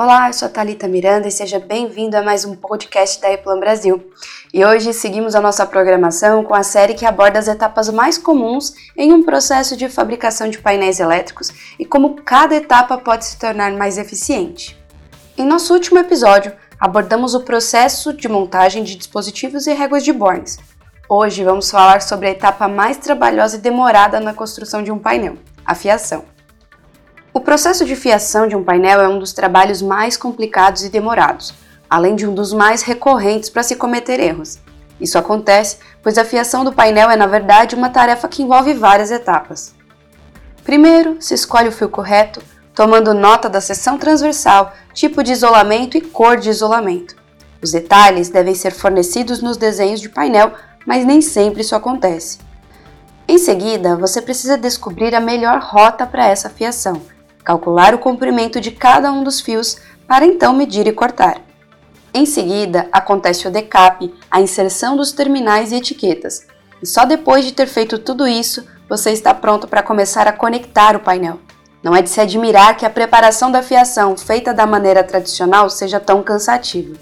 [0.00, 3.58] Olá, eu sou a Thalita Miranda e seja bem-vindo a mais um podcast da Eplan
[3.58, 4.12] Brasil.
[4.54, 8.72] E hoje seguimos a nossa programação com a série que aborda as etapas mais comuns
[8.96, 11.50] em um processo de fabricação de painéis elétricos
[11.80, 14.80] e como cada etapa pode se tornar mais eficiente.
[15.36, 20.58] Em nosso último episódio, abordamos o processo de montagem de dispositivos e réguas de bornes.
[21.08, 25.38] Hoje vamos falar sobre a etapa mais trabalhosa e demorada na construção de um painel,
[25.66, 26.37] a fiação.
[27.32, 31.52] O processo de fiação de um painel é um dos trabalhos mais complicados e demorados,
[31.88, 34.58] além de um dos mais recorrentes para se cometer erros.
[35.00, 39.10] Isso acontece pois a fiação do painel é, na verdade, uma tarefa que envolve várias
[39.10, 39.74] etapas.
[40.64, 42.42] Primeiro, se escolhe o fio correto,
[42.74, 47.14] tomando nota da seção transversal, tipo de isolamento e cor de isolamento.
[47.60, 50.52] Os detalhes devem ser fornecidos nos desenhos de painel,
[50.86, 52.38] mas nem sempre isso acontece.
[53.26, 57.02] Em seguida, você precisa descobrir a melhor rota para essa fiação
[57.48, 61.40] calcular o comprimento de cada um dos fios para então medir e cortar.
[62.12, 66.46] Em seguida, acontece o decap, a inserção dos terminais e etiquetas.
[66.82, 70.94] E só depois de ter feito tudo isso, você está pronto para começar a conectar
[70.94, 71.40] o painel.
[71.82, 75.98] Não é de se admirar que a preparação da fiação feita da maneira tradicional seja
[75.98, 76.98] tão cansativa.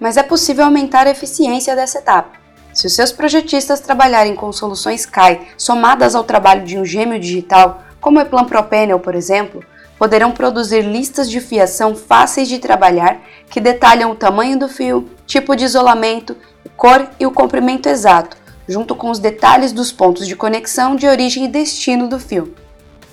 [0.00, 2.30] Mas é possível aumentar a eficiência dessa etapa.
[2.72, 7.82] Se os seus projetistas trabalharem com soluções CAI somadas ao trabalho de um gêmeo digital,
[8.00, 9.62] como o Eplan Propanel, por exemplo,
[10.02, 15.54] poderão produzir listas de fiação fáceis de trabalhar que detalham o tamanho do fio, tipo
[15.54, 16.36] de isolamento,
[16.76, 18.36] cor e o comprimento exato,
[18.66, 22.52] junto com os detalhes dos pontos de conexão de origem e destino do fio.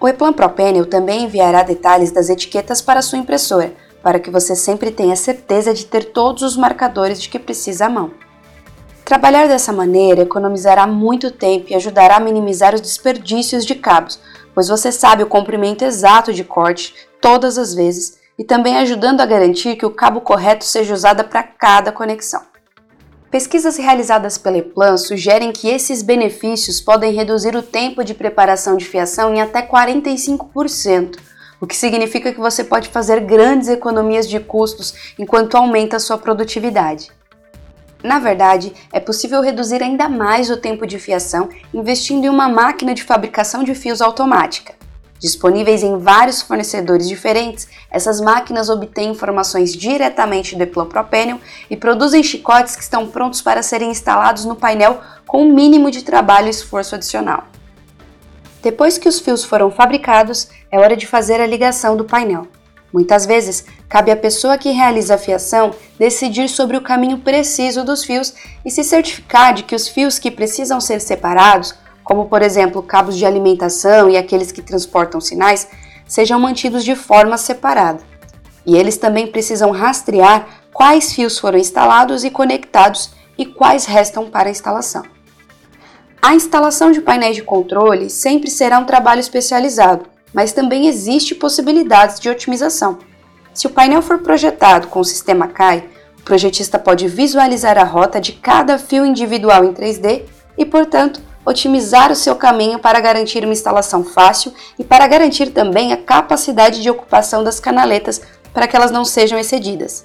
[0.00, 4.56] O ePlan Pro Panel também enviará detalhes das etiquetas para sua impressora, para que você
[4.56, 8.10] sempre tenha certeza de ter todos os marcadores de que precisa à mão.
[9.04, 14.18] Trabalhar dessa maneira economizará muito tempo e ajudará a minimizar os desperdícios de cabos,
[14.60, 19.24] pois você sabe o comprimento exato de corte todas as vezes e também ajudando a
[19.24, 22.42] garantir que o cabo correto seja usado para cada conexão.
[23.30, 28.84] Pesquisas realizadas pela Eplan sugerem que esses benefícios podem reduzir o tempo de preparação de
[28.84, 31.16] fiação em até 45%,
[31.58, 36.18] o que significa que você pode fazer grandes economias de custos enquanto aumenta a sua
[36.18, 37.10] produtividade.
[38.02, 42.94] Na verdade, é possível reduzir ainda mais o tempo de fiação investindo em uma máquina
[42.94, 44.74] de fabricação de fios automática.
[45.18, 52.74] Disponíveis em vários fornecedores diferentes, essas máquinas obtêm informações diretamente do Eplopropanel e produzem chicotes
[52.74, 56.94] que estão prontos para serem instalados no painel com um mínimo de trabalho e esforço
[56.94, 57.44] adicional.
[58.62, 62.46] Depois que os fios foram fabricados, é hora de fazer a ligação do painel.
[62.90, 68.04] Muitas vezes, cabe à pessoa que realiza a fiação decidir sobre o caminho preciso dos
[68.04, 68.32] fios
[68.64, 71.74] e se certificar de que os fios que precisam ser separados,
[72.04, 75.66] como por exemplo cabos de alimentação e aqueles que transportam sinais,
[76.06, 78.00] sejam mantidos de forma separada.
[78.64, 84.48] E eles também precisam rastrear quais fios foram instalados e conectados e quais restam para
[84.48, 85.02] a instalação.
[86.22, 92.20] A instalação de painéis de controle sempre será um trabalho especializado mas também existe possibilidades
[92.20, 92.98] de otimização.
[93.60, 95.84] Se o painel for projetado com o sistema CAI,
[96.18, 100.22] o projetista pode visualizar a rota de cada fio individual em 3D
[100.56, 105.92] e, portanto, otimizar o seu caminho para garantir uma instalação fácil e para garantir também
[105.92, 108.22] a capacidade de ocupação das canaletas
[108.54, 110.04] para que elas não sejam excedidas.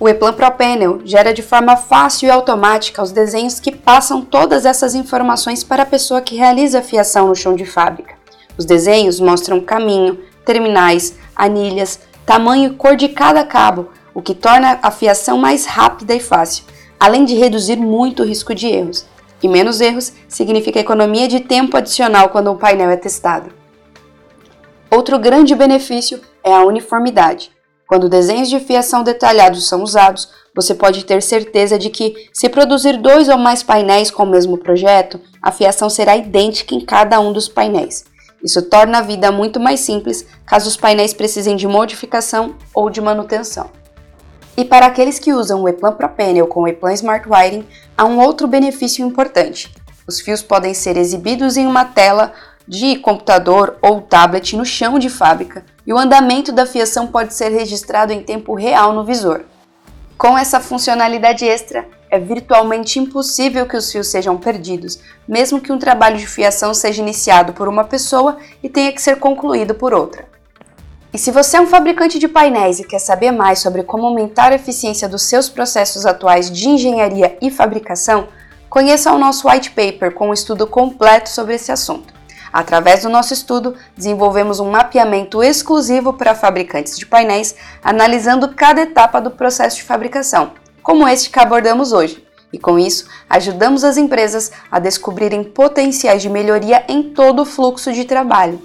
[0.00, 4.66] O ePlan Pro Panel gera de forma fácil e automática os desenhos que passam todas
[4.66, 8.16] essas informações para a pessoa que realiza a fiação no chão de fábrica.
[8.58, 14.78] Os desenhos mostram caminho, terminais, anilhas, tamanho e cor de cada cabo, o que torna
[14.82, 16.64] a fiação mais rápida e fácil,
[16.98, 19.06] além de reduzir muito o risco de erros.
[19.42, 23.50] E menos erros significa economia de tempo adicional quando o painel é testado.
[24.90, 27.50] Outro grande benefício é a uniformidade.
[27.86, 32.96] Quando desenhos de fiação detalhados são usados, você pode ter certeza de que, se produzir
[32.96, 37.32] dois ou mais painéis com o mesmo projeto, a fiação será idêntica em cada um
[37.32, 38.04] dos painéis.
[38.44, 43.00] Isso torna a vida muito mais simples caso os painéis precisem de modificação ou de
[43.00, 43.70] manutenção.
[44.54, 47.66] E para aqueles que usam o ePlan Pro Panel com o ePlan Smart Wiring,
[47.96, 49.74] há um outro benefício importante.
[50.06, 52.32] Os fios podem ser exibidos em uma tela
[52.68, 57.48] de computador ou tablet no chão de fábrica e o andamento da fiação pode ser
[57.48, 59.44] registrado em tempo real no visor.
[60.16, 65.78] Com essa funcionalidade extra, é virtualmente impossível que os fios sejam perdidos, mesmo que um
[65.78, 70.24] trabalho de fiação seja iniciado por uma pessoa e tenha que ser concluído por outra.
[71.12, 74.52] E se você é um fabricante de painéis e quer saber mais sobre como aumentar
[74.52, 78.28] a eficiência dos seus processos atuais de engenharia e fabricação,
[78.70, 82.14] conheça o nosso white paper com um estudo completo sobre esse assunto.
[82.52, 89.20] Através do nosso estudo, desenvolvemos um mapeamento exclusivo para fabricantes de painéis, analisando cada etapa
[89.20, 90.52] do processo de fabricação,
[90.84, 92.22] como este que abordamos hoje.
[92.52, 97.92] E com isso, ajudamos as empresas a descobrirem potenciais de melhoria em todo o fluxo
[97.92, 98.62] de trabalho.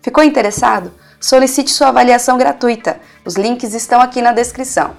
[0.00, 0.92] Ficou interessado?
[1.18, 3.00] Solicite sua avaliação gratuita.
[3.24, 4.94] Os links estão aqui na descrição.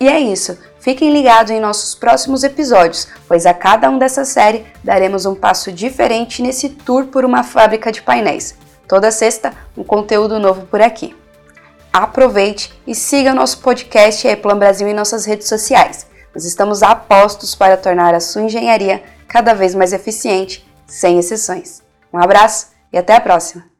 [0.00, 0.58] E é isso.
[0.80, 5.70] Fiquem ligados em nossos próximos episódios, pois a cada um dessa série daremos um passo
[5.72, 8.56] diferente nesse tour por uma fábrica de painéis.
[8.88, 11.14] Toda sexta, um conteúdo novo por aqui.
[11.94, 16.08] Aproveite e siga nosso podcast Eplan Brasil em nossas redes sociais.
[16.34, 21.84] Nós estamos apostos para tornar a sua engenharia cada vez mais eficiente, sem exceções.
[22.12, 23.73] Um abraço e até a próxima!